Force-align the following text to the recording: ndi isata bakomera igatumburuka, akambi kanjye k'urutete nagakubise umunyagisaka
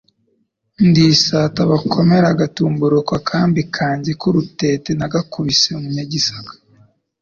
ndi 0.87 1.03
isata 1.13 1.59
bakomera 1.71 2.27
igatumburuka, 2.33 3.11
akambi 3.19 3.61
kanjye 3.75 4.11
k'urutete 4.19 4.89
nagakubise 4.99 5.67
umunyagisaka 5.77 6.53